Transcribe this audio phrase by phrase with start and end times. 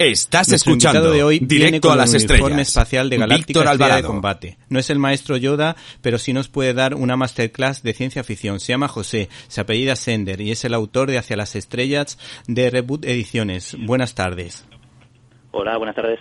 [0.00, 2.58] Estás Nuestro escuchando de hoy directo a las estrellas.
[2.58, 4.08] espacial de Galáctica Víctor Estrella de Alvarado.
[4.08, 4.56] Combate.
[4.70, 8.60] No es el maestro Yoda, pero sí nos puede dar una masterclass de ciencia ficción.
[8.60, 12.18] Se llama José, se apellida Sender y es el autor de Hacia las Estrellas
[12.48, 13.76] de Reboot Ediciones.
[13.78, 14.64] Buenas tardes.
[15.50, 16.18] Hola, buenas tardes.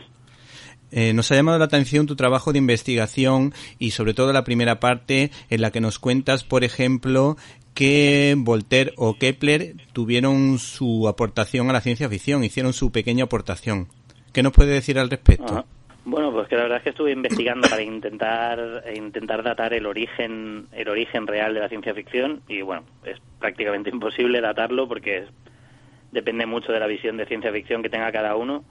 [0.91, 4.79] Eh, nos ha llamado la atención tu trabajo de investigación y sobre todo la primera
[4.79, 7.37] parte en la que nos cuentas, por ejemplo,
[7.73, 13.87] que Voltaire o Kepler tuvieron su aportación a la ciencia ficción, hicieron su pequeña aportación.
[14.33, 15.51] ¿Qué nos puede decir al respecto?
[15.51, 15.65] Ajá.
[16.05, 19.86] Bueno, pues que la verdad es que estuve investigando para intentar eh, intentar datar el
[19.86, 25.25] origen el origen real de la ciencia ficción y bueno, es prácticamente imposible datarlo porque
[26.11, 28.64] depende mucho de la visión de ciencia ficción que tenga cada uno,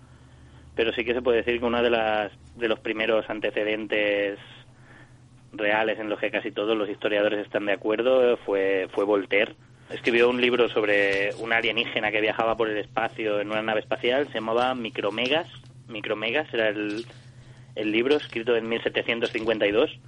[0.74, 4.38] pero sí que se puede decir que uno de las de los primeros antecedentes
[5.52, 9.54] reales en los que casi todos los historiadores están de acuerdo fue fue Voltaire.
[9.91, 14.26] Escribió un libro sobre un alienígena que viajaba por el espacio en una nave espacial,
[14.29, 15.49] se llamaba Micromegas.
[15.88, 17.07] Micromegas era el,
[17.74, 19.99] el libro escrito en 1752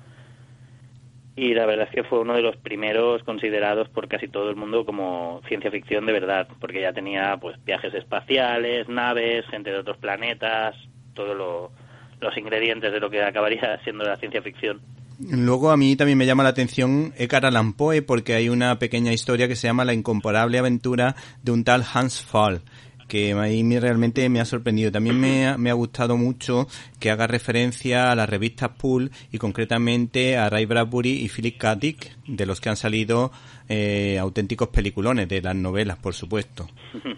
[1.37, 4.57] y la verdad es que fue uno de los primeros considerados por casi todo el
[4.57, 9.79] mundo como ciencia ficción de verdad, porque ya tenía pues viajes espaciales, naves, gente de
[9.79, 10.77] otros planetas,
[11.15, 11.73] todos
[12.21, 14.81] los ingredientes de lo que acabaría siendo la ciencia ficción.
[15.29, 19.49] Luego a mí también me llama la atención Edgar Allan porque hay una pequeña historia
[19.49, 22.63] que se llama La incomparable aventura de un tal Hans Fall
[23.07, 24.93] que a mí me- realmente me ha sorprendido.
[24.93, 26.69] También me ha, me ha gustado mucho
[27.01, 31.75] que haga referencia a las revistas Pool y concretamente a Ray Bradbury y Philip K.
[31.75, 33.33] Dick, de los que han salido
[33.69, 36.69] eh, auténticos peliculones, de las novelas, por supuesto.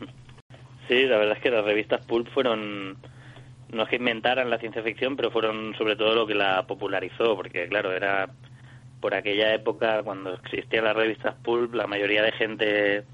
[0.88, 2.96] Sí, la verdad es que las revistas Pulp fueron,
[3.72, 7.34] no es que inventaran la ciencia ficción, pero fueron sobre todo lo que la popularizó,
[7.34, 8.28] porque claro, era
[9.00, 13.04] por aquella época cuando existían las revistas Pulp, la mayoría de gente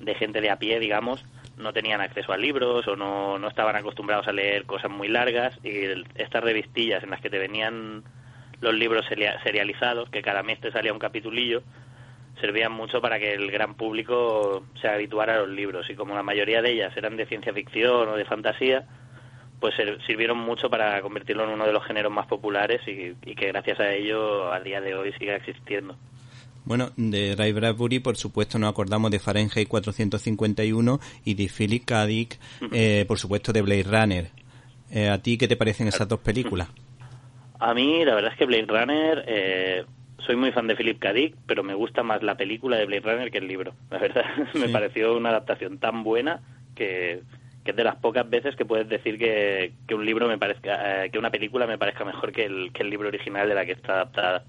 [0.00, 1.24] de gente de a pie, digamos,
[1.56, 5.58] no tenían acceso a libros o no, no estaban acostumbrados a leer cosas muy largas
[5.62, 5.84] y
[6.16, 8.02] estas revistillas en las que te venían
[8.60, 11.62] los libros seria- serializados, que cada mes te salía un capitulillo,
[12.40, 16.22] servían mucho para que el gran público se habituara a los libros y como la
[16.22, 18.86] mayoría de ellas eran de ciencia ficción o de fantasía,
[19.60, 19.74] pues
[20.06, 23.80] sirvieron mucho para convertirlo en uno de los géneros más populares y, y que gracias
[23.80, 25.96] a ello a día de hoy siga existiendo.
[26.66, 32.06] Bueno, de Ray Bradbury, por supuesto, nos acordamos de Fahrenheit 451 y de Philip K.
[32.06, 32.40] Dick,
[32.72, 34.30] eh, por supuesto, de Blade Runner.
[34.90, 36.68] Eh, ¿A ti qué te parecen esas dos películas?
[37.60, 39.84] A mí la verdad es que Blade Runner, eh,
[40.18, 41.12] soy muy fan de Philip K.
[41.12, 43.72] Dick, pero me gusta más la película de Blade Runner que el libro.
[43.88, 44.24] La verdad,
[44.54, 46.40] me pareció una adaptación tan buena
[46.74, 47.22] que,
[47.66, 51.04] que es de las pocas veces que puedes decir que, que un libro me parezca,
[51.04, 53.66] eh, que una película me parezca mejor que el, que el libro original de la
[53.66, 54.44] que está adaptada.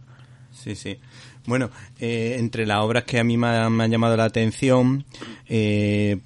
[0.52, 0.98] Sí, sí.
[1.46, 1.70] Bueno,
[2.00, 5.04] eh, entre las obras que a mí me, ha- me han llamado la atención,
[5.48, 6.18] eh,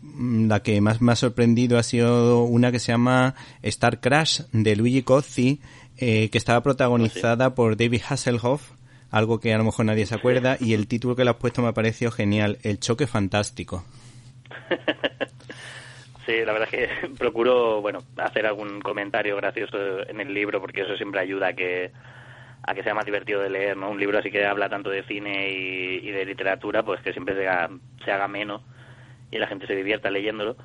[0.48, 4.76] la que más me ha sorprendido ha sido una que se llama Star Crash de
[4.76, 5.60] Luigi Cozzi,
[5.98, 8.72] eh, que estaba protagonizada por David Hasselhoff,
[9.12, 11.62] algo que a lo mejor nadie se acuerda, y el título que le has puesto
[11.62, 13.84] me ha parecido genial, El choque fantástico.
[16.26, 20.82] Sí, la verdad es que procuro, bueno, hacer algún comentario gracioso en el libro porque
[20.82, 21.92] eso siempre ayuda a que
[22.64, 23.90] a que sea más divertido de leer, ¿no?
[23.90, 27.48] Un libro así que habla tanto de cine y, de literatura, pues que siempre se
[27.48, 27.72] haga,
[28.06, 28.62] se haga menos
[29.32, 30.56] y la gente se divierta leyéndolo.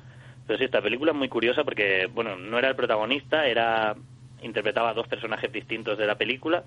[0.45, 3.95] Pero sí, esta película es muy curiosa porque, bueno, no era el protagonista, era
[4.43, 6.63] interpretaba a dos personajes distintos de la película.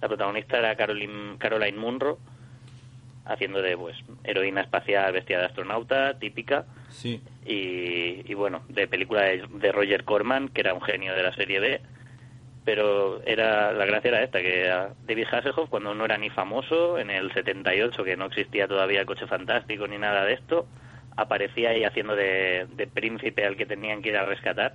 [0.00, 2.18] La protagonista era Caroline, Caroline Munro,
[3.24, 7.22] haciendo de, pues, heroína espacial vestida de astronauta, típica Sí.
[7.46, 11.34] y, y, bueno, de película de, de Roger Corman, que era un genio de la
[11.34, 11.80] serie B,
[12.64, 14.70] pero era la gracia era esta, que
[15.06, 19.06] David Hasselhoff, cuando no era ni famoso, en el 78, que no existía todavía el
[19.06, 20.66] coche fantástico ni nada de esto,
[21.16, 24.74] aparecía ahí haciendo de, de príncipe al que tenían que ir a rescatar.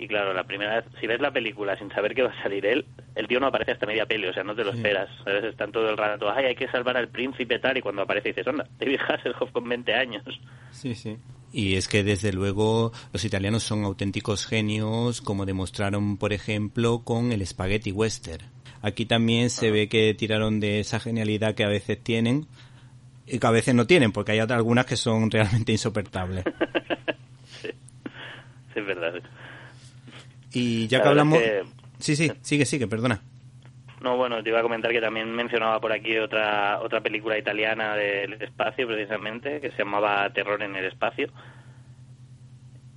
[0.00, 2.64] Y claro, la primera vez, si ves la película sin saber que va a salir
[2.66, 2.86] él,
[3.16, 4.78] el tío no aparece hasta media peli, o sea, no te lo Sí.
[4.78, 5.08] esperas.
[5.24, 5.44] ¿sabes?
[5.44, 8.46] Están todo el rato, ay, hay que salvar al príncipe tal, y cuando aparece dices,
[8.46, 10.22] onda, David Hasselhoff con 20 años.
[10.70, 11.16] Sí, sí.
[11.52, 17.32] Y es que desde luego los italianos son auténticos genios, como demostraron, por ejemplo, con
[17.32, 18.44] el Spaghetti Western.
[18.82, 22.46] Aquí también se ve que tiraron de esa genialidad que a veces tienen
[23.26, 26.44] y que a veces no tienen, porque hay algunas que son realmente insoportables.
[27.44, 27.68] sí.
[27.72, 29.14] sí, es verdad.
[30.52, 31.40] Y ya La que hablamos...
[31.40, 31.66] es
[31.98, 33.20] Sí, sí, sigue, sigue, perdona.
[34.00, 37.96] No, bueno, te iba a comentar que también mencionaba por aquí otra otra película italiana
[37.96, 41.28] del espacio, precisamente, que se llamaba Terror en el espacio.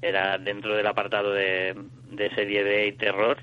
[0.02, 1.76] Era dentro del apartado de,
[2.12, 3.40] de serie B y terror.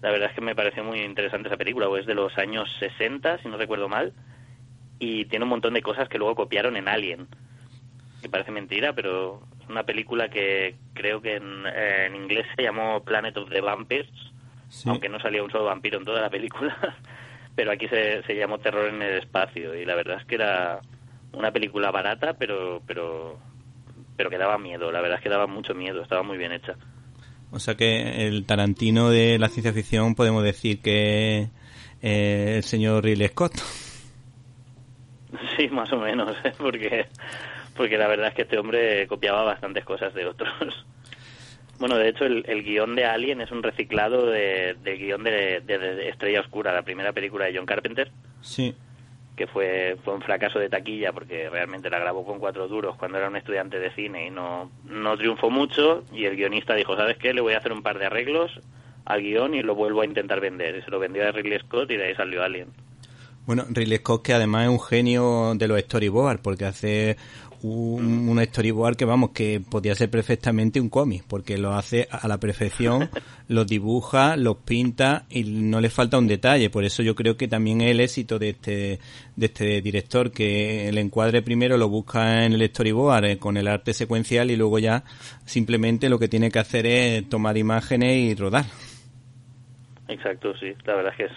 [0.00, 2.68] La verdad es que me pareció muy interesante esa película, pues es de los años
[2.78, 4.12] 60, si no recuerdo mal,
[4.98, 7.26] y tiene un montón de cosas que luego copiaron en Alien.
[8.22, 13.36] Que parece mentira, pero una película que creo que en, en inglés se llamó Planet
[13.36, 14.08] of the Vampires,
[14.86, 16.76] aunque no salía un solo vampiro en toda la película,
[17.54, 20.80] pero aquí se, se llamó Terror en el espacio y la verdad es que era
[21.32, 23.38] una película barata, pero pero
[24.16, 26.74] pero que daba miedo, la verdad es que daba mucho miedo, estaba muy bien hecha.
[27.52, 31.48] O sea que el Tarantino de la ciencia ficción podemos decir que
[32.02, 33.52] eh, el señor Ridley Scott.
[35.56, 36.52] Sí, más o menos, ¿eh?
[36.56, 37.06] porque
[37.76, 40.50] porque la verdad es que este hombre copiaba bastantes cosas de otros.
[41.78, 45.60] Bueno, de hecho, el, el guion de Alien es un reciclado de, del guion de,
[45.60, 48.10] de, Estrella Oscura, la primera película de John Carpenter.
[48.40, 48.74] Sí.
[49.36, 53.18] Que fue, fue un fracaso de taquilla porque realmente la grabó con cuatro duros cuando
[53.18, 56.02] era un estudiante de cine y no, no triunfó mucho.
[56.14, 57.34] Y el guionista dijo: ¿Sabes qué?
[57.34, 58.58] Le voy a hacer un par de arreglos
[59.04, 60.76] al guion y lo vuelvo a intentar vender.
[60.76, 62.68] Y se lo vendió a Ridley Scott y de ahí salió Alien.
[63.44, 67.16] Bueno, Ridley Scott que además es un genio de los storyboards porque hace
[67.62, 72.26] un, un storyboard que vamos, que podría ser perfectamente un cómic, porque lo hace a
[72.28, 73.08] la perfección,
[73.48, 76.70] los dibuja, los pinta y no le falta un detalle.
[76.70, 78.98] Por eso yo creo que también es el éxito de este,
[79.36, 83.68] de este director, que el encuadre primero lo busca en el storyboard eh, con el
[83.68, 85.04] arte secuencial y luego ya
[85.44, 88.64] simplemente lo que tiene que hacer es tomar imágenes y rodar.
[90.08, 90.72] Exacto, sí.
[90.84, 91.32] La verdad es que es,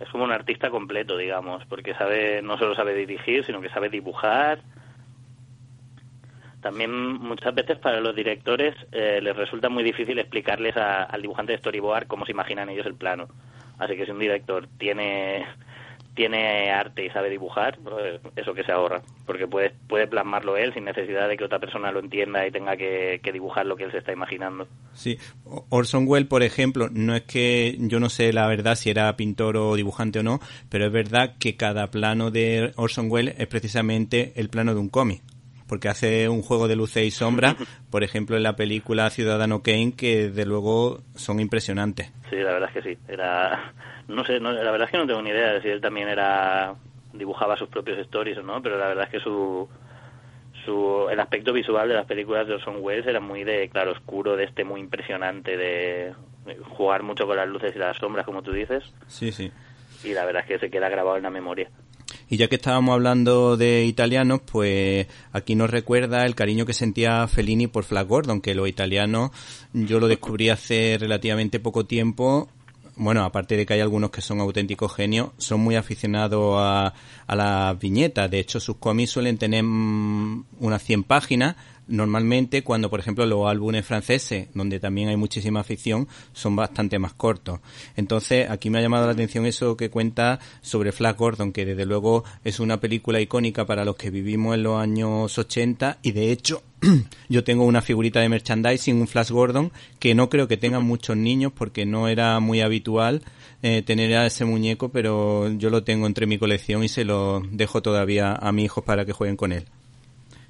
[0.00, 3.88] es como un artista completo, digamos, porque sabe no solo sabe dirigir, sino que sabe
[3.88, 4.60] dibujar,
[6.62, 11.58] también muchas veces para los directores eh, les resulta muy difícil explicarles al dibujante de
[11.58, 13.28] storyboard cómo se imaginan ellos el plano.
[13.78, 15.44] Así que si un director tiene
[16.14, 20.74] tiene arte y sabe dibujar, pues eso que se ahorra, porque puede, puede plasmarlo él
[20.74, 23.84] sin necesidad de que otra persona lo entienda y tenga que, que dibujar lo que
[23.84, 24.68] él se está imaginando.
[24.92, 25.16] Sí,
[25.70, 29.56] Orson Welles, por ejemplo, no es que yo no sé la verdad si era pintor
[29.56, 30.38] o dibujante o no,
[30.68, 34.90] pero es verdad que cada plano de Orson Welles es precisamente el plano de un
[34.90, 35.22] cómic
[35.72, 37.56] porque hace un juego de luces y sombras,
[37.90, 42.12] por ejemplo en la película Ciudadano Kane, que de luego son impresionantes.
[42.28, 42.98] Sí, la verdad es que sí.
[43.08, 43.72] Era,
[44.06, 46.74] no sé, la verdad es que no tengo ni idea de si él también era
[47.14, 49.66] dibujaba sus propios stories o no, pero la verdad es que su,
[50.66, 54.36] su el aspecto visual de las películas de Orson Welles era muy de claro oscuro,
[54.36, 56.12] de este muy impresionante, de
[56.76, 58.84] jugar mucho con las luces y las sombras, como tú dices.
[59.06, 59.50] Sí, sí.
[60.04, 61.70] Y la verdad es que se queda grabado en la memoria.
[62.32, 67.28] Y ya que estábamos hablando de italianos, pues aquí nos recuerda el cariño que sentía
[67.28, 69.32] Fellini por Flash Gordon, que los italianos
[69.74, 72.48] yo lo descubrí hace relativamente poco tiempo.
[72.96, 76.94] Bueno, aparte de que hay algunos que son auténticos genios, son muy aficionados a,
[77.26, 78.30] a las viñetas.
[78.30, 81.56] De hecho, sus cómics suelen tener mm, unas 100 páginas,
[81.88, 87.14] normalmente cuando, por ejemplo, los álbumes franceses, donde también hay muchísima ficción, son bastante más
[87.14, 87.60] cortos.
[87.96, 91.86] Entonces, aquí me ha llamado la atención eso que cuenta sobre Flash Gordon, que desde
[91.86, 96.32] luego es una película icónica para los que vivimos en los años 80 y de
[96.32, 96.62] hecho
[97.28, 101.16] yo tengo una figurita de merchandising, un Flash Gordon, que no creo que tengan muchos
[101.16, 103.22] niños porque no era muy habitual
[103.62, 107.42] eh, tener a ese muñeco, pero yo lo tengo entre mi colección y se lo
[107.50, 109.66] dejo todavía a mis hijos para que jueguen con él.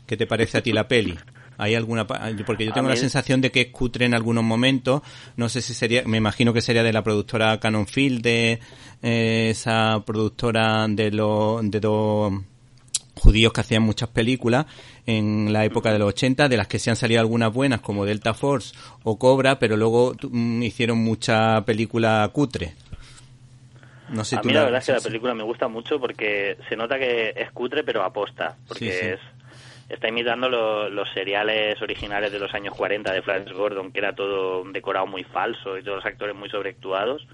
[0.07, 1.19] ¿Qué te parece a ti la peli?
[1.59, 5.03] ¿Hay alguna porque yo tengo la sensación de que es cutre en algunos momentos,
[5.37, 8.59] no sé si sería, me imagino que sería de la productora Canon Field, de
[9.03, 12.33] eh, esa productora de los de dos
[13.15, 14.67] judíos que hacían muchas películas
[15.07, 18.05] en la época de los 80, de las que se han salido algunas buenas como
[18.05, 22.75] Delta Force o Cobra, pero luego mm, hicieron mucha película cutre.
[24.09, 26.77] No sé a mí la, verdad es que la película me gusta mucho porque se
[26.77, 29.21] nota que es cutre pero aposta, porque es
[29.93, 34.63] está imitando los seriales originales de los años 40 de Flash Gordon, que era todo
[34.63, 37.27] un decorado muy falso y todos los actores muy sobreactuados.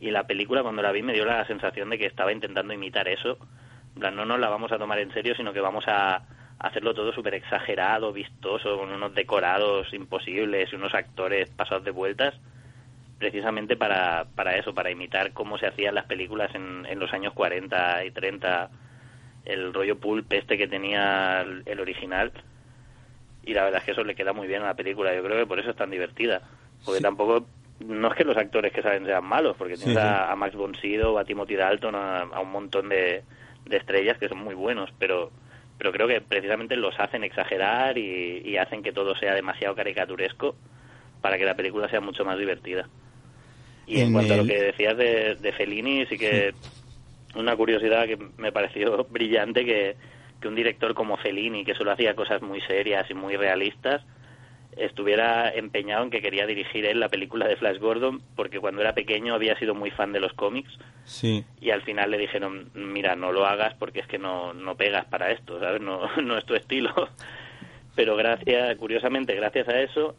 [0.00, 3.06] Y la película, cuando la vi, me dio la sensación de que estaba intentando imitar
[3.06, 3.38] eso.
[3.94, 6.22] no nos la vamos a tomar en serio, sino que vamos a
[6.58, 12.34] hacerlo todo súper exagerado, vistoso, con unos decorados imposibles y unos actores pasados de vueltas,
[13.18, 17.34] precisamente para, para eso, para imitar cómo se hacían las películas en, en los años
[17.34, 18.68] 40 y 30
[19.44, 22.32] el rollo pulp este que tenía el, original.
[23.44, 25.14] Y la verdad es que eso le queda muy bien a la película.
[25.14, 26.42] Yo creo que por eso es tan divertida.
[26.84, 27.46] Porque tampoco
[27.80, 31.18] no es que los actores que salen sean malos porque tienes A, Max von Sydow
[31.18, 33.22] a Timothy Dalton a, un montón de,
[33.70, 35.30] estrellas que son muy buenos pero
[35.76, 40.56] pero creo que precisamente los hacen exagerar y, hacen que todo sea demasiado caricaturesco
[41.20, 42.88] para que la película sea mucho más divertida.
[43.86, 46.52] Y en, cuanto a lo que decías de, de Fellini sí que
[47.38, 49.96] una curiosidad que me pareció brillante que,
[50.40, 54.02] que un director como Fellini, que solo hacía cosas muy serias y muy realistas,
[54.76, 58.94] estuviera empeñado en que quería dirigir él la película de Flash Gordon, porque cuando era
[58.94, 60.70] pequeño había sido muy fan de los cómics.
[61.04, 61.44] Sí.
[61.60, 65.06] Y al final le dijeron, mira, no lo hagas porque es que no, no pegas
[65.06, 65.80] para esto, ¿sabes?
[65.80, 66.92] No, no es tu estilo.
[67.96, 70.14] pero gracias, curiosamente, gracias a eso,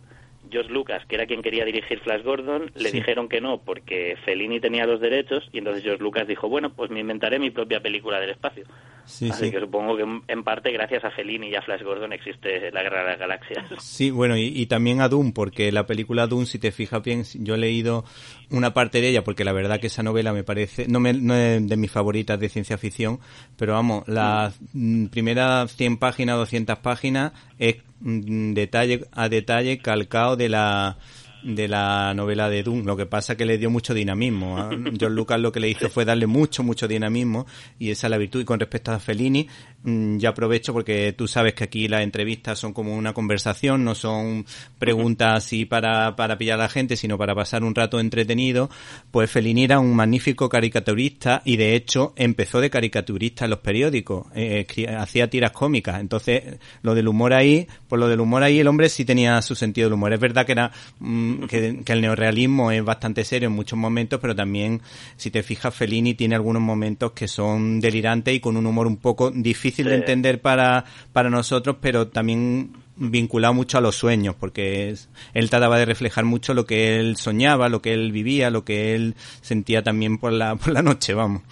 [0.51, 4.59] George Lucas, que era quien quería dirigir Flash Gordon, le dijeron que no porque Fellini
[4.59, 8.19] tenía los derechos y entonces George Lucas dijo, bueno, pues me inventaré mi propia película
[8.19, 8.65] del espacio.
[9.09, 12.83] Así que supongo que en parte gracias a Fellini y a Flash Gordon existe la
[12.83, 13.65] Guerra de las Galaxias.
[13.79, 17.55] Sí, bueno, y, también a Doom, porque la película Doom, si te fijas bien, yo
[17.55, 18.05] he leído
[18.49, 21.35] una parte de ella, porque la verdad que esa novela me parece, no, me, no
[21.35, 23.19] es de mis favoritas de ciencia ficción,
[23.57, 25.07] pero vamos, las mm.
[25.07, 30.97] primeras 100 páginas, 200 páginas es mm, detalle a detalle calcado de la
[31.43, 32.85] de la novela de Doom.
[32.85, 34.57] Lo que pasa que le dio mucho dinamismo.
[34.57, 34.69] ¿ah?
[34.99, 37.45] John Lucas lo que le hizo fue darle mucho, mucho dinamismo
[37.77, 38.41] y esa es la virtud.
[38.41, 39.47] Y con respecto a Fellini,
[39.83, 44.45] ya aprovecho porque tú sabes que aquí las entrevistas son como una conversación, no son
[44.77, 48.69] preguntas así para, para pillar a la gente, sino para pasar un rato entretenido.
[49.11, 54.27] Pues Fellini era un magnífico caricaturista y de hecho empezó de caricaturista en los periódicos,
[54.35, 54.67] eh,
[54.97, 56.01] hacía tiras cómicas.
[56.01, 59.55] Entonces, lo del humor ahí, pues lo del humor ahí el hombre sí tenía su
[59.55, 60.11] sentido del humor.
[60.11, 64.35] Es verdad que era mm, que, el neorealismo es bastante serio en muchos momentos, pero
[64.35, 64.81] también,
[65.15, 68.97] si te fijas, Fellini tiene algunos momentos que son delirantes y con un humor un
[68.97, 74.93] poco difícil de entender para, para nosotros, pero también vinculado mucho a los sueños, porque
[75.33, 78.95] él trataba de reflejar mucho lo que él soñaba, lo que él vivía, lo que
[78.95, 81.43] él sentía también por la, por la noche, vamos.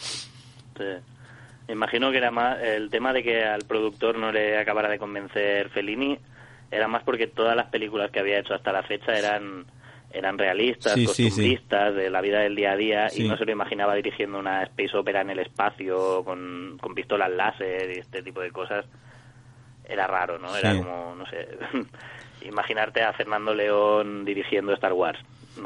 [1.68, 5.00] Me imagino que era más el tema de que al productor no le acabara de
[5.00, 6.18] convencer Fellini
[6.72, 9.66] era más porque todas las películas que había hecho hasta la fecha eran
[10.12, 13.96] eran realistas, costumbristas, de la vida del día a día, y no se lo imaginaba
[13.96, 18.52] dirigiendo una space opera en el espacio con, con pistolas láser y este tipo de
[18.52, 18.86] cosas.
[19.90, 20.56] Era raro, ¿no?
[20.56, 21.48] Era como, no sé,
[22.48, 25.20] imaginarte a Fernando León dirigiendo Star Wars.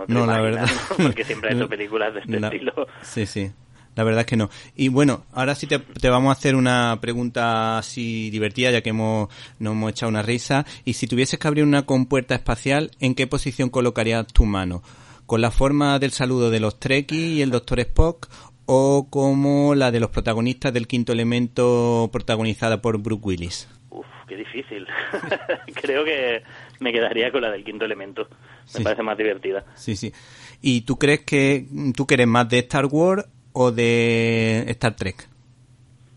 [0.07, 0.67] No, la verdad.
[0.97, 2.87] Porque siempre ha hecho películas de este estilo.
[3.01, 3.51] Sí, sí.
[3.95, 4.49] La verdad es que no.
[4.75, 9.29] Y bueno, ahora sí te, vamos a hacer una pregunta así divertida, ya que hemos,
[9.59, 10.65] nos hemos echado una risa.
[10.85, 14.81] Y si tuvieses que abrir una compuerta espacial, ¿en qué posición colocarías tu mano?
[15.25, 18.29] ¿Con la forma del saludo de los Trekkies y el Doctor Spock?
[18.65, 23.67] ¿O como la de los protagonistas del quinto elemento protagonizada por Brooke Willis?
[23.89, 24.87] Uf, qué difícil.
[25.81, 26.43] Creo que
[26.79, 28.29] me quedaría con la del quinto elemento.
[28.77, 29.65] Me parece más divertida.
[29.75, 30.13] Sí, sí.
[30.61, 35.27] ¿Y tú crees que tú quieres más de Star Wars o de Star Trek?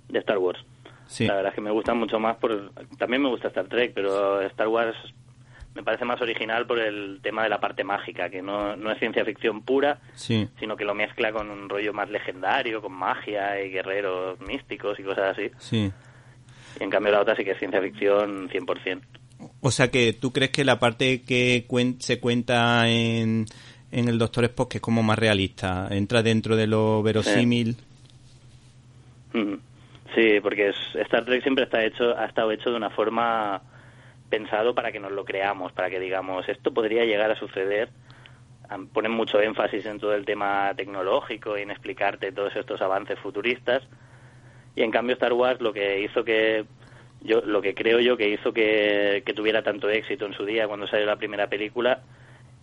[0.09, 0.65] De Star Wars.
[1.07, 1.27] Sí.
[1.27, 2.73] La verdad es que me gusta mucho más por...
[2.99, 4.97] También me gusta Star Trek, pero Star Wars
[5.75, 8.99] me parece más original por el tema de la parte mágica, que no, no es
[8.99, 10.49] ciencia ficción pura, sí.
[10.59, 15.03] sino que lo mezcla con un rollo más legendario, con magia y guerreros místicos y
[15.03, 15.51] cosas así.
[15.59, 15.93] Sí.
[16.79, 19.01] Y en cambio la otra sí que es ciencia ficción 100%.
[19.61, 21.67] O sea que tú crees que la parte que
[21.99, 23.47] se cuenta en,
[23.95, 27.77] en el Doctor Spock que es como más realista, entra dentro de lo verosímil.
[29.33, 33.63] Sí, porque Star Trek siempre está hecho, ha estado hecho de una forma
[34.29, 37.89] pensado para que nos lo creamos, para que digamos esto podría llegar a suceder.
[38.93, 43.83] Ponen mucho énfasis en todo el tema tecnológico y en explicarte todos estos avances futuristas.
[44.75, 46.65] Y en cambio Star Wars lo que hizo que
[47.23, 50.89] yo lo que creo yo que hizo que tuviera tanto éxito en su día cuando
[50.89, 52.03] salió la primera película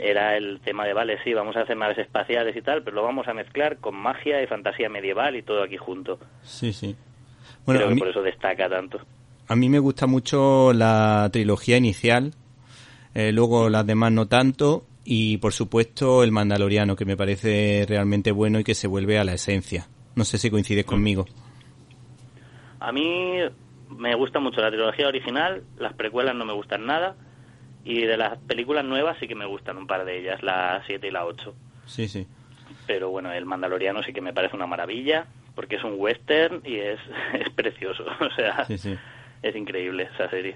[0.01, 3.03] era el tema de, vale, sí, vamos a hacer naves espaciales y tal, pero lo
[3.03, 6.19] vamos a mezclar con magia y fantasía medieval y todo aquí junto.
[6.41, 6.95] Sí, sí.
[7.65, 8.99] Bueno, Creo que por eso destaca tanto.
[9.47, 12.33] A mí me gusta mucho la trilogía inicial,
[13.13, 18.31] eh, luego las demás no tanto, y por supuesto el Mandaloriano, que me parece realmente
[18.31, 19.87] bueno y que se vuelve a la esencia.
[20.15, 21.25] No sé si coincides conmigo.
[22.79, 23.37] A mí
[23.89, 27.15] me gusta mucho la trilogía original, las precuelas no me gustan nada,
[27.83, 31.07] y de las películas nuevas sí que me gustan un par de ellas, la 7
[31.07, 31.55] y la 8.
[31.85, 32.27] Sí, sí.
[32.87, 36.75] Pero bueno, el Mandaloriano sí que me parece una maravilla, porque es un western y
[36.75, 36.99] es,
[37.33, 38.05] es precioso.
[38.19, 38.67] O sea,
[39.41, 40.55] es increíble esa serie.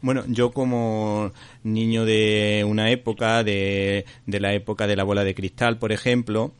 [0.00, 1.32] Bueno, yo como
[1.64, 6.52] niño de una época, de, de la época de la bola de cristal, por ejemplo,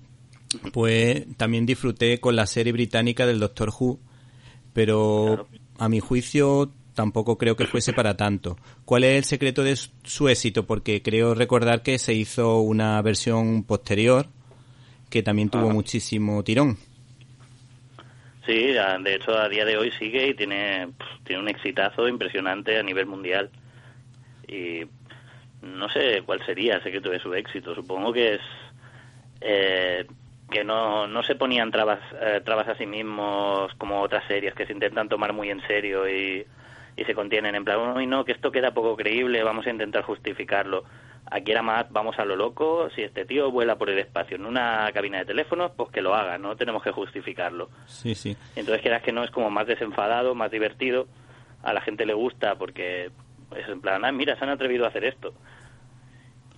[0.73, 4.01] pues también disfruté con la serie británica del Doctor Who,
[4.73, 5.47] pero
[5.79, 8.57] a mi juicio tampoco creo que fuese para tanto.
[8.85, 10.67] ¿Cuál es el secreto de su éxito?
[10.67, 14.27] Porque creo recordar que se hizo una versión posterior
[15.09, 16.77] que también tuvo muchísimo tirón.
[18.45, 20.89] Sí, de hecho a día de hoy sigue y tiene,
[21.23, 23.49] tiene un exitazo impresionante a nivel mundial.
[24.49, 24.81] Y
[25.63, 27.77] no sé cuál sería el secreto de su éxito.
[27.77, 28.41] Supongo que es
[29.41, 30.05] eh,
[30.51, 34.67] que no, no se ponían trabas, eh, trabas a sí mismos como otras series que
[34.67, 36.45] se intentan tomar muy en serio y
[36.99, 40.03] y se contienen en plan, uy, no, que esto queda poco creíble, vamos a intentar
[40.03, 40.83] justificarlo.
[41.31, 44.47] Aquí era más, vamos a lo loco, si este tío vuela por el espacio en
[44.47, 47.69] una cabina de teléfonos, pues que lo haga, no tenemos que justificarlo.
[47.87, 48.37] Sí, sí.
[48.57, 51.07] Entonces quieras que no es como más desenfadado, más divertido,
[51.63, 53.11] a la gente le gusta porque
[53.57, 55.35] Es en plan, ah, mira, se han atrevido a hacer esto.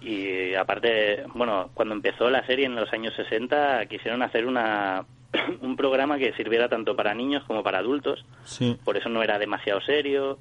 [0.01, 5.05] Y aparte, bueno, cuando empezó la serie en los años 60 quisieron hacer una,
[5.61, 8.25] un programa que sirviera tanto para niños como para adultos.
[8.45, 8.79] Sí.
[8.85, 10.39] Por eso no era demasiado serio.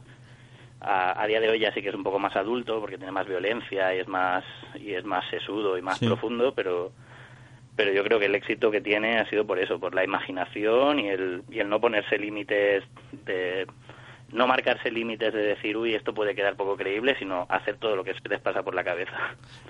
[0.81, 3.11] A, a día de hoy ya sí que es un poco más adulto porque tiene
[3.11, 6.05] más violencia y es más y es más sesudo y más Sí.
[6.07, 6.91] profundo, pero
[7.75, 10.99] pero yo creo que el éxito que tiene ha sido por eso, por la imaginación
[10.99, 12.83] y el, y el no ponerse límites
[13.25, 13.65] de
[14.31, 18.03] no marcarse límites de decir, uy, esto puede quedar poco creíble, sino hacer todo lo
[18.03, 19.11] que se les pasa por la cabeza.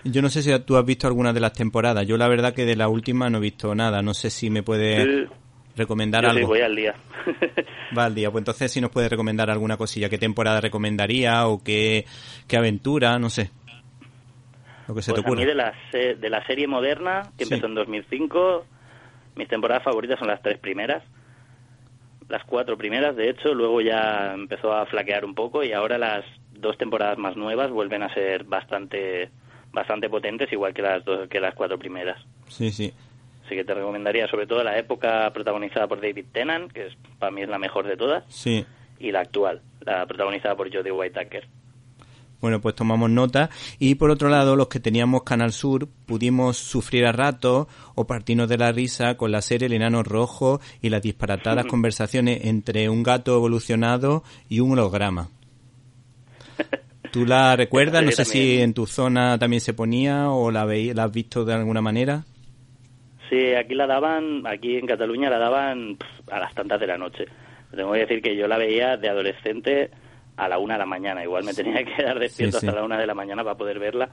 [0.04, 2.06] Yo no sé si tú has visto alguna de las temporadas.
[2.06, 4.02] Yo la verdad que de la última no he visto nada.
[4.02, 5.34] No sé si me puede Sí,
[5.76, 6.48] recomendar yo sí, algo.
[6.50, 6.96] voy al día.
[7.98, 8.30] Va al día.
[8.32, 10.10] Pues entonces si nos puede recomendar alguna cosilla.
[10.10, 12.06] ¿Qué temporada recomendaría o qué,
[12.48, 13.18] qué aventura?
[13.20, 13.52] No sé.
[14.88, 15.46] Lo que se Pues te a mí ocurra.
[15.46, 15.74] de la,
[16.18, 17.54] de la serie moderna, que Sí.
[17.54, 18.66] empezó en 2005,
[19.36, 21.04] mis temporadas favoritas son las tres primeras.
[22.30, 26.24] Las cuatro primeras, de hecho, luego ya empezó a flaquear un poco y ahora las
[26.54, 29.30] dos temporadas más nuevas vuelven a ser bastante
[29.72, 32.20] bastante potentes, igual que las dos, que las cuatro primeras.
[32.48, 32.92] Sí, sí.
[33.46, 37.32] Así que te recomendaría sobre todo la época protagonizada por David Tennant, que es, para
[37.32, 38.66] mí es la mejor de todas, Sí.
[39.00, 41.48] y la actual, la protagonizada por Jodie Whittaker.
[42.42, 43.50] Bueno, pues tomamos nota.
[43.80, 48.48] Y por otro lado, los que teníamos Canal Sur pudimos sufrir a ratos o partirnos
[48.48, 53.04] de la risa con la serie El Enano Rojo y las disparatadas conversaciones entre un
[53.04, 55.30] gato evolucionado y un holograma.
[57.12, 58.04] ¿Tú la recuerdas?
[58.04, 61.82] No sé si en tu zona también se ponía o la, has visto de alguna
[61.82, 62.24] manera.
[63.30, 65.98] Sí, aquí la daban, aquí en Cataluña la daban
[66.32, 67.26] a las tantas de la noche.
[67.76, 69.92] Tengo que decir que yo la veía de adolescente
[70.40, 71.24] a la una de la mañana.
[71.24, 72.68] Igual me tenía que quedar despierto Sí, sí.
[72.68, 74.10] hasta la una de la mañana para poder verla.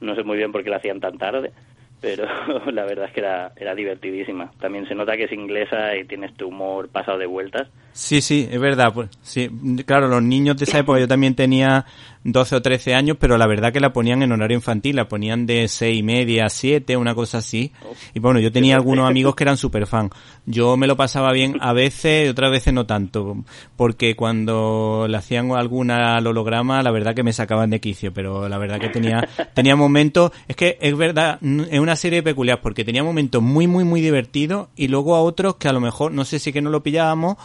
[0.00, 1.52] No sé muy bien por qué la hacían tan tarde,
[2.00, 2.26] pero
[2.72, 4.52] la verdad es que era, era divertidísima.
[4.60, 7.68] También se nota que es inglesa y tiene este humor pasado de vueltas.
[7.98, 8.92] Sí, sí, es verdad.
[8.94, 9.50] Pues, sí,
[9.84, 11.84] claro, los niños de esa época, yo también tenía
[12.22, 15.46] 12 o 13 años, pero la verdad que la ponían en horario infantil, la ponían
[15.46, 17.72] de seis y media a 7, una cosa así.
[18.14, 20.10] Y bueno, yo tenía algunos amigos que eran super fan.
[20.46, 23.38] Yo me lo pasaba bien a veces y otras veces no tanto,
[23.76, 28.48] porque cuando le hacían alguna al holograma, la verdad que me sacaban de quicio, pero
[28.48, 32.84] la verdad que tenía, tenía momentos, es que es verdad, es una serie peculiar, porque
[32.84, 36.24] tenía momentos muy, muy, muy divertidos y luego a otros que a lo mejor, no
[36.24, 37.36] sé si que no lo pillábamos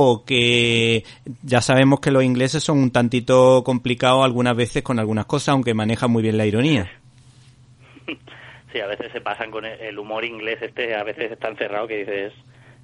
[0.00, 1.02] o que
[1.42, 5.74] ya sabemos que los ingleses son un tantito complicados algunas veces con algunas cosas, aunque
[5.74, 6.90] manejan muy bien la ironía.
[8.70, 11.88] Sí, a veces se pasan con el humor inglés este, a veces es tan cerrado
[11.88, 12.34] que dices,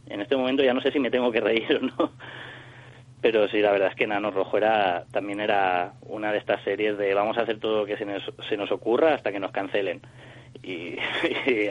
[0.06, 2.12] en este momento ya no sé si me tengo que reír o no.
[3.20, 6.96] Pero sí, la verdad es que Nano Rojo era, también era una de estas series
[6.96, 9.52] de vamos a hacer todo lo que se nos, se nos ocurra hasta que nos
[9.52, 10.00] cancelen.
[10.62, 10.96] Y,
[11.46, 11.68] y,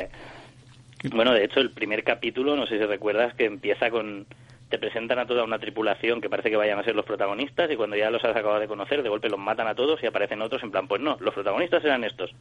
[1.11, 4.27] bueno, de hecho, el primer capítulo, no sé si recuerdas, que empieza con
[4.73, 7.75] te presentan a toda una tripulación que parece que vayan a ser los protagonistas y
[7.75, 10.41] cuando ya los has acabado de conocer, de golpe los matan a todos y aparecen
[10.41, 12.31] otros en plan, pues no, los protagonistas eran estos.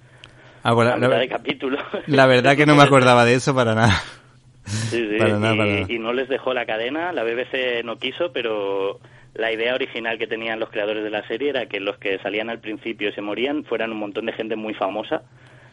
[0.62, 1.76] Ah, bueno, la, de capítulo.
[2.06, 4.00] la verdad que no me acordaba de eso para nada.
[4.64, 5.86] Sí, sí, Para nada, y, para nada.
[5.92, 8.98] y no les dejó la cadena, la BBC no quiso, pero
[9.34, 12.48] la idea original que tenían los creadores de la serie era que los que salían
[12.48, 15.20] al principio y se morían fueran un montón de gente muy famosa,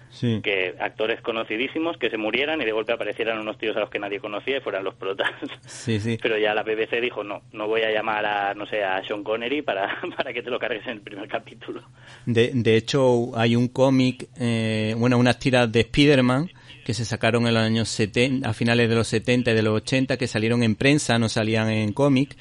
[0.09, 0.41] Sí.
[0.41, 3.99] que actores conocidísimos que se murieran y de golpe aparecieran unos tíos a los que
[3.99, 5.29] nadie conocía y fueran los protas.
[5.65, 6.17] Sí, sí.
[6.21, 9.23] Pero ya la BBC dijo, no, no voy a llamar a, no sé, a Sean
[9.23, 11.83] Connery para, para que te lo cargues en el primer capítulo.
[12.25, 16.49] De, de hecho, hay un cómic, eh, bueno, unas tiras de Spider-Man
[16.89, 19.75] que se sacaron en los años 70, a finales de los 70 y de los
[19.75, 22.35] 80, que salieron en prensa, no salían en cómic,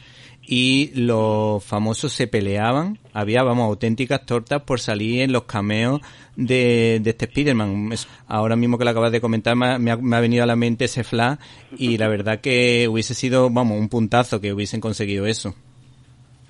[0.50, 6.00] y los famosos se peleaban, había, vamos, auténticas tortas por salir en los cameos
[6.36, 7.90] de, de este Spider-Man.
[8.26, 10.86] Ahora mismo que lo acabas de comentar, me ha- me ha venido a la mente
[10.86, 11.36] ese flash,
[11.76, 15.54] y la verdad que hubiese sido, vamos, un puntazo que hubiesen conseguido eso.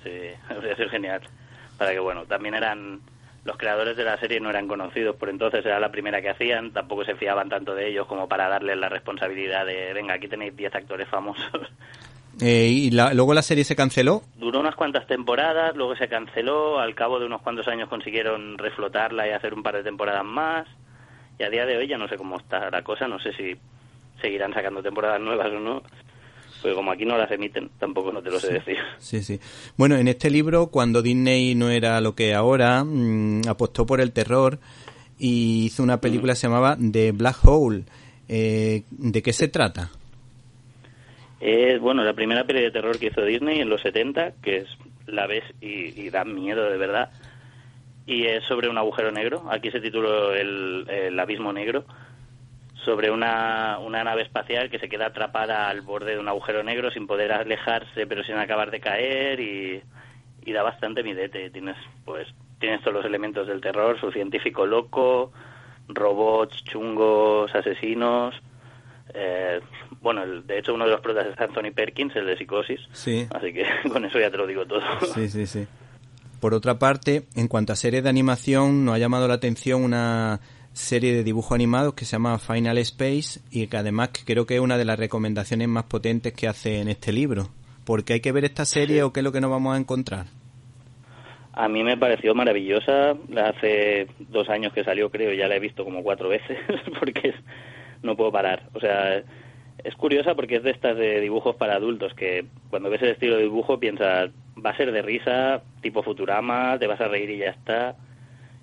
[0.01, 0.09] Sí,
[0.49, 1.21] habría sido genial.
[1.77, 3.01] Para que, bueno, también eran.
[3.45, 6.71] Los creadores de la serie no eran conocidos por entonces, era la primera que hacían,
[6.71, 10.55] tampoco se fiaban tanto de ellos como para darles la responsabilidad de, venga, aquí tenéis
[10.55, 11.43] 10 actores famosos.
[12.41, 16.79] Eh, y la- luego la serie se canceló, Duró unas cuantas temporadas, luego se canceló,
[16.79, 20.65] al cabo de unos cuantos años consiguieron reflotarla y hacer un par de temporadas más,
[21.37, 23.55] y a día de hoy ya no sé cómo está la cosa, no sé si
[24.21, 25.83] seguirán sacando temporadas nuevas o no,
[26.61, 28.77] pues como aquí no las emiten, tampoco no te lo sé decir.
[28.99, 29.39] Sí, sí.
[29.77, 34.11] Bueno, en este libro, cuando Disney no era lo que ahora, mm, apostó por el
[34.13, 34.59] terror
[35.17, 37.83] y hizo una película que se llamaba The Black Hole.
[38.29, 39.89] Eh, ¿De qué se trata?
[41.39, 44.67] Es, bueno, la primera peli de terror que hizo Disney en los 70, que es
[45.05, 47.11] la ves y, y da miedo de verdad.
[48.05, 49.43] Y es sobre un agujero negro.
[49.49, 51.85] Aquí se tituló el, Abismo Negro.
[52.83, 56.89] Sobre una, una nave espacial que se queda atrapada al borde de un agujero negro
[56.91, 59.39] sin poder alejarse, pero sin acabar de caer.
[59.39, 59.81] Y,
[60.43, 61.51] y da bastante midete.
[61.51, 62.27] Tienes, pues,
[62.59, 65.31] tienes todos los elementos del terror, su científico loco,
[65.87, 68.35] robots, chungos, asesinos.
[69.13, 69.59] Eh,
[70.01, 72.79] bueno, el, de hecho uno de los protagonistas es Anthony Perkins, el de Psicosis.
[72.91, 73.27] Sí.
[73.33, 74.81] Así que con eso ya te lo digo todo.
[75.13, 75.67] Sí, sí, sí.
[76.39, 80.39] Por otra parte, en cuanto a series de animación, nos ha llamado la atención una
[80.73, 84.61] serie de dibujos animados que se llama Final Space y que además creo que es
[84.61, 87.49] una de las recomendaciones más potentes que hace en este libro.
[87.83, 90.27] Porque hay que ver esta serie o qué es lo que nos vamos a encontrar.
[91.53, 93.15] A mí me pareció maravillosa.
[93.35, 96.57] Hace dos años que salió, creo, ya la he visto como cuatro veces
[96.99, 97.33] porque
[98.03, 98.63] no puedo parar.
[98.73, 99.21] O sea,
[99.83, 103.35] es curiosa porque es de estas de dibujos para adultos que cuando ves el estilo
[103.37, 104.29] de dibujo piensas
[104.63, 107.95] va a ser de risa, tipo Futurama, te vas a reír y ya está.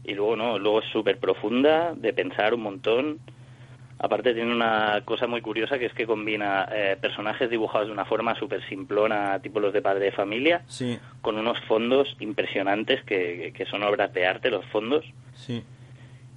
[0.04, 3.18] Y luego no, luego es súper profunda, de pensar un montón.
[3.98, 8.04] Aparte tiene una cosa muy curiosa que es que combina eh, personajes dibujados de una
[8.04, 13.52] forma súper simplona, tipo los de padre de familia, Sí, con unos fondos impresionantes que,
[13.56, 15.04] que son obras de arte, los fondos.
[15.34, 15.64] sí.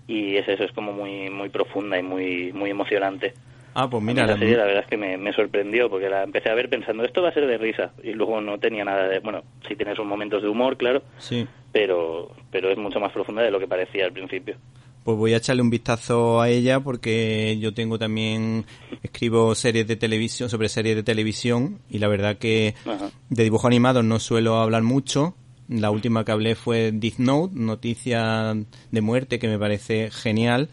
[0.10, 3.34] Y es eso, es como muy muy profunda y muy muy emocionante.
[3.76, 6.24] Ah, pues mira, la la- serie la verdad es que me, me sorprendió porque la
[6.24, 9.08] empecé a ver pensando esto va a ser de risa y luego no tenía nada
[9.08, 11.48] de bueno sí tiene sus momentos de humor claro sí.
[11.72, 14.56] pero pero es mucho más profunda de lo que parecía al principio
[15.04, 18.66] Pues voy a echarle un vistazo a ella porque yo tengo también,
[19.04, 23.12] escribo series de televisión, sobre series de televisión y la verdad que Ajá.
[23.30, 25.36] de dibujos animados no suelo hablar mucho.
[25.70, 28.56] La última que hablé fue Death Note, noticia
[28.92, 30.70] de muerte que me parece genial.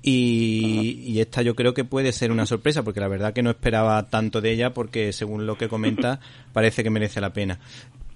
[0.00, 3.50] Y, y esta yo creo que puede ser una sorpresa porque la verdad que no
[3.50, 6.20] esperaba tanto de ella porque según lo que comenta
[6.52, 7.58] parece que merece la pena.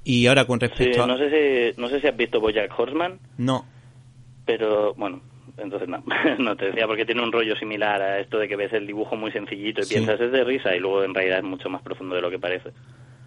[0.05, 1.07] Y ahora con sí, respecto a...
[1.07, 3.65] no sé si no sé si has visto Bojack Horseman No,
[4.47, 5.21] pero bueno
[5.59, 6.03] entonces no
[6.39, 9.17] no te decía porque tiene un rollo similar a esto de que ves el dibujo
[9.17, 9.95] muy sencillito y Sí.
[9.95, 12.39] piensas es de risa y luego en realidad es mucho más profundo de lo que
[12.39, 12.71] parece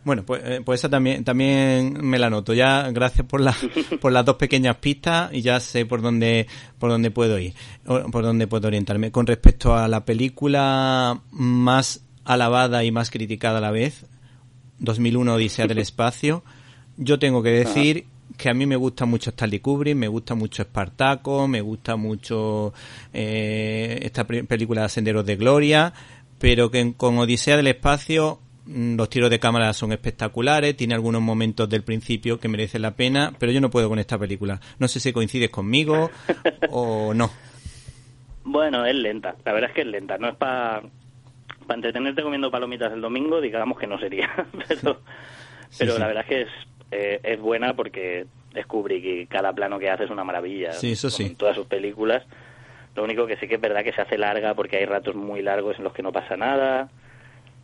[0.05, 2.53] Bueno, pues, eh, pues esa también, también me la noto.
[2.53, 3.57] Ya, gracias por, la,
[4.01, 6.45] por las dos pequeñas pistas y ya sé por dónde,
[6.77, 9.11] por dónde puedo ir, por dónde puedo orientarme.
[9.11, 14.05] Con respecto a la película más alabada y más criticada a la vez,
[14.77, 16.43] 2001 Odisea del Espacio,
[16.97, 18.05] yo tengo que decir
[18.37, 22.73] que a mí me gusta mucho Stanley Kubrick, me gusta mucho Espartaco, me gusta mucho
[23.11, 25.93] eh, esta película Senderos de Gloria,
[26.37, 31.69] pero que con Odisea del Espacio los tiros de cámara son espectaculares, tiene algunos momentos
[31.69, 34.59] del principio que merecen la pena, pero yo no puedo con esta película.
[34.79, 36.09] No sé si coincides conmigo
[36.71, 37.31] o no.
[38.43, 39.35] Bueno, es lenta.
[39.43, 40.17] La verdad es que es lenta.
[40.17, 40.83] No es para
[41.69, 44.29] entretenerte comiendo palomitas el domingo, digamos que no sería.
[44.67, 45.01] pero
[45.77, 45.99] pero sí.
[45.99, 46.49] la verdad es que es,
[46.91, 50.73] eh, es buena porque es Kubrick y cada plano que hace es una maravilla.
[50.73, 51.35] Sí, eso sí.
[51.35, 52.23] todas sus películas.
[52.95, 55.41] Lo único que sí que es verdad que se hace larga porque hay ratos muy
[55.41, 56.89] largos en los que no pasa nada.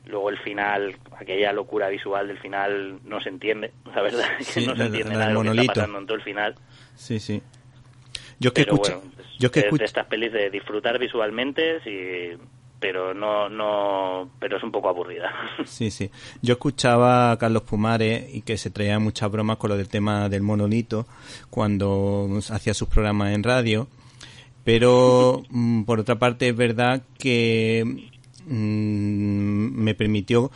[0.05, 3.71] Luego el final, aquella locura visual del final no se entiende.
[3.95, 5.99] La verdad es que Sí, no se entiende la nada de lo que está pasando
[5.99, 6.55] en todo el final.
[6.95, 7.41] Sí, sí.
[8.39, 10.49] Yo es que Pero escucho, bueno, yo es que es escucho, de estas pelis de
[10.49, 12.37] disfrutar visualmente, sí,
[12.79, 15.31] pero no, no, pero es un poco aburrida.
[15.65, 16.09] Sí, sí.
[16.41, 20.27] Yo escuchaba a Carlos Pumares y que se traía muchas bromas con lo del tema
[20.27, 21.05] del monolito
[21.51, 23.87] cuando hacía sus programas en radio.
[24.63, 28.09] Pero, mm, por otra parte, es verdad que
[28.47, 30.51] mm, me permitió,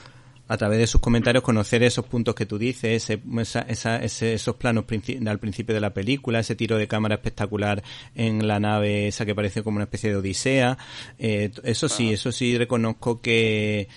[0.47, 4.33] a través de sus comentarios, conocer esos puntos que tú dices, ese, esa- esa- ese-
[4.35, 4.85] esos planos
[5.27, 7.81] al principio de la película, ese tiro de cámara espectacular
[8.13, 10.77] en la nave esa que parece como una especie de odisea.
[11.17, 13.87] Eh, eso sí, eso sí reconozco que,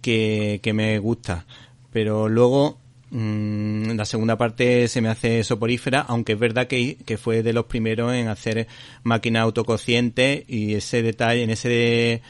[0.00, 1.46] que, que me gusta.
[1.92, 7.18] Pero luego, mm, la segunda parte se me hace soporífera, aunque es verdad que, que
[7.18, 8.66] fue de los primeros en hacer
[9.04, 12.20] máquina autoconsciente y ese detalle, en ese,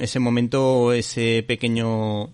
[0.00, 2.30] ese momento, ese pequeño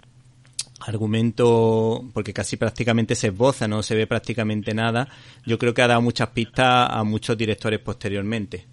[0.86, 5.08] argumento, porque casi prácticamente se esboza, no se ve prácticamente nada,
[5.46, 8.66] yo creo que ha dado muchas pistas a muchos directores posteriormente.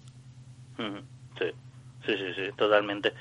[1.38, 1.46] Sí,
[2.06, 3.12] sí, sí, sí, totalmente.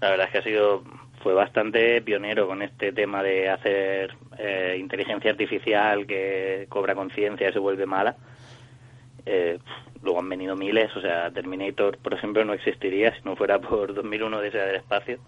[0.00, 0.84] La verdad es que ha sido,
[1.22, 7.52] fue bastante pionero con este tema de hacer eh, inteligencia artificial que cobra conciencia y
[7.52, 8.16] se vuelve mala.
[9.26, 9.58] Eh,
[10.02, 13.94] luego han venido miles, o sea, Terminator, por ejemplo, no existiría si no fuera por
[13.94, 15.18] 2001 Odisea del Espacio.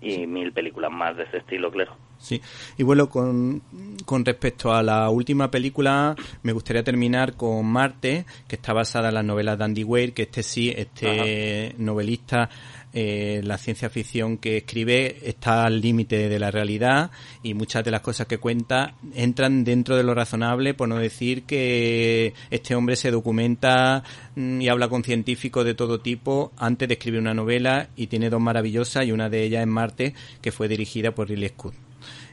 [0.00, 1.96] Y mil películas más de este estilo, claro.
[2.18, 2.40] Sí,
[2.76, 3.62] y bueno, con,
[4.04, 9.14] con respecto a la última película, me gustaría terminar con Marte, que está basada en
[9.14, 12.48] las novelas de Andy Weir, que este sí, este novelista,
[12.94, 17.10] eh, la ciencia ficción que escribe está al límite de la realidad
[17.42, 21.44] y muchas de las cosas que cuenta entran dentro de lo razonable, por no decir
[21.44, 24.04] que este hombre se documenta
[24.36, 28.30] mm, y habla con científicos de todo tipo antes de escribir una novela y tiene
[28.30, 31.74] dos maravillosas y una de ellas es Marte, que fue dirigida por Ridley Scott.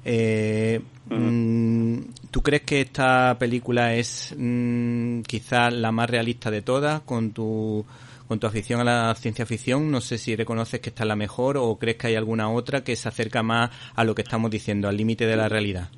[0.06, 1.98] Eh, mm,
[2.32, 7.86] ¿Tú crees que esta película es mm, quizás la más realista de todas con tu
[8.30, 9.90] con tu afición a la ciencia ficción?
[9.90, 12.84] No sé si reconoces que esta es la mejor o crees que hay alguna otra
[12.84, 15.90] que se acerca más a lo que estamos diciendo, al límite de la realidad.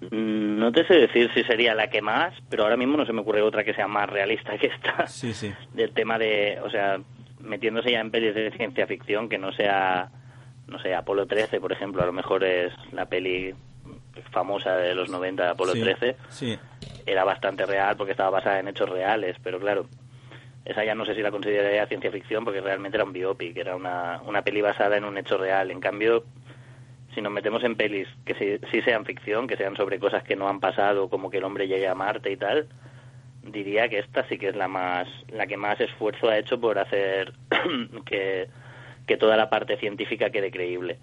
[0.00, 3.12] Mm, no te sé decir si sería la que más, pero ahora mismo no se
[3.12, 5.06] me ocurre otra que sea más realista que esta.
[5.08, 5.52] Sí, sí.
[5.74, 6.98] Del tema de, o sea,
[7.40, 10.10] metiéndose ya en pelis de ciencia ficción que no sea,
[10.68, 13.54] no sé, Apolo 13, por ejemplo, a lo mejor es la peli
[14.32, 16.16] famosa de los 90, Apolo 13.
[16.30, 16.58] Sí.
[17.04, 19.86] Era bastante real porque estaba basada en hechos reales, pero claro,
[20.64, 23.76] esa ya no sé si la consideraría ciencia ficción porque realmente era un biopic, era
[23.76, 25.70] una, una peli basada en un hecho real.
[25.70, 26.24] En cambio,
[27.14, 30.48] si nos metemos en pelis que sí, sean ficción, que sean sobre cosas que no
[30.48, 32.68] han pasado, como que el hombre llegue a Marte y tal,
[33.42, 36.78] diría que esta sí que es la más la que más esfuerzo ha hecho por
[36.78, 37.32] hacer
[38.04, 38.48] que,
[39.06, 40.98] que toda la parte científica quede creíble.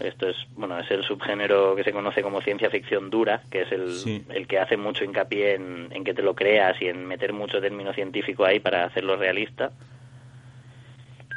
[0.00, 3.72] Esto es, bueno, es el subgénero que se conoce como ciencia ficción dura, que es
[3.72, 7.32] el, el que hace mucho hincapié en, en, que te lo creas y en meter
[7.32, 9.72] mucho término científico ahí para hacerlo realista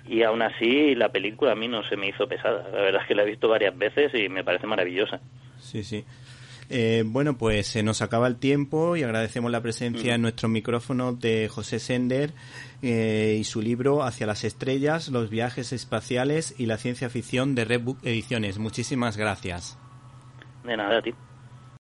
[0.06, 2.68] y aún así la película a mí no se me hizo pesada.
[2.72, 5.20] La verdad es que la he visto varias veces y me parece maravillosa.
[5.60, 6.06] Sí, sí.
[6.70, 11.14] Eh, bueno, pues se nos acaba el tiempo y agradecemos la presencia en nuestro micrófono
[11.14, 12.34] de José Sender
[12.82, 17.66] eh, y su libro Hacia las estrellas, los viajes espaciales y la ciencia ficción de
[17.66, 18.58] Red Book Ediciones.
[18.58, 19.78] Muchísimas gracias.
[20.64, 21.14] De nada, a ti.